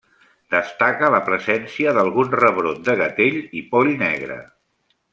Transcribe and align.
Destaca 0.53 1.09
la 1.15 1.19
presència 1.27 1.93
d'algun 1.99 2.33
rebrot 2.39 2.81
de 2.91 2.97
gatell 3.05 3.39
i 3.61 3.65
poll 3.77 3.95
negre. 4.05 4.41